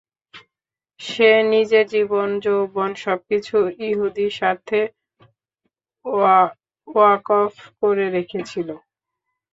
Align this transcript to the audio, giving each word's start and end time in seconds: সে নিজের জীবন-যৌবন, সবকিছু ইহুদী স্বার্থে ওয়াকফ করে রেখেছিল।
সে 0.99 1.29
নিজের 1.51 1.85
জীবন-যৌবন, 1.93 2.89
সবকিছু 3.03 3.57
ইহুদী 3.87 4.27
স্বার্থে 4.37 4.81
ওয়াকফ 6.87 7.53
করে 7.81 8.05
রেখেছিল। 8.09 8.69